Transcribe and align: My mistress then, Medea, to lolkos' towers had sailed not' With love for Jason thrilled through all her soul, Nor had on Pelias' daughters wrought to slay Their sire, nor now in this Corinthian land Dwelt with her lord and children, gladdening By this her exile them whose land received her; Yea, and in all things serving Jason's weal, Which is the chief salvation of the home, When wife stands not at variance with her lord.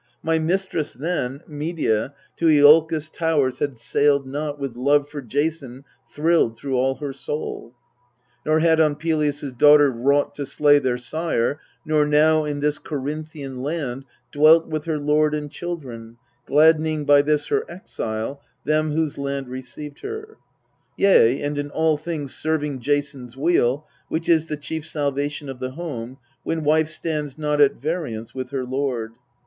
My 0.23 0.39
mistress 0.39 0.93
then, 0.93 1.43
Medea, 1.45 2.15
to 2.37 2.45
lolkos' 2.47 3.11
towers 3.11 3.59
had 3.59 3.77
sailed 3.77 4.25
not' 4.25 4.57
With 4.59 4.75
love 4.75 5.07
for 5.07 5.21
Jason 5.21 5.85
thrilled 6.09 6.57
through 6.57 6.75
all 6.75 6.95
her 6.95 7.13
soul, 7.13 7.75
Nor 8.43 8.61
had 8.61 8.79
on 8.79 8.95
Pelias' 8.95 9.53
daughters 9.55 9.93
wrought 9.95 10.33
to 10.33 10.45
slay 10.47 10.79
Their 10.79 10.97
sire, 10.97 11.59
nor 11.85 12.03
now 12.03 12.45
in 12.45 12.61
this 12.61 12.79
Corinthian 12.79 13.61
land 13.61 14.05
Dwelt 14.31 14.67
with 14.67 14.85
her 14.85 14.97
lord 14.97 15.35
and 15.35 15.51
children, 15.51 16.17
gladdening 16.47 17.05
By 17.05 17.21
this 17.21 17.49
her 17.49 17.63
exile 17.69 18.41
them 18.63 18.93
whose 18.93 19.19
land 19.19 19.49
received 19.49 19.99
her; 19.99 20.37
Yea, 20.97 21.39
and 21.43 21.59
in 21.59 21.69
all 21.69 21.95
things 21.95 22.33
serving 22.33 22.79
Jason's 22.79 23.37
weal, 23.37 23.85
Which 24.09 24.27
is 24.27 24.47
the 24.47 24.57
chief 24.57 24.83
salvation 24.87 25.47
of 25.47 25.59
the 25.59 25.73
home, 25.73 26.17
When 26.41 26.63
wife 26.63 26.87
stands 26.89 27.37
not 27.37 27.61
at 27.61 27.75
variance 27.75 28.33
with 28.33 28.49
her 28.49 28.63
lord. 28.65 29.13